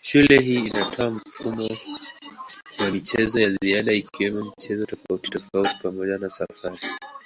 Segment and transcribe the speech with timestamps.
[0.00, 1.76] Shule hii inatoa mfumo
[2.78, 6.78] wa michezo ya ziada ikiwemo michezo tofautitofauti pamoja na safari.